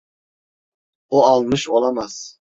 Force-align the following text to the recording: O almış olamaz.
O 1.09 1.25
almış 1.27 1.69
olamaz. 1.69 2.39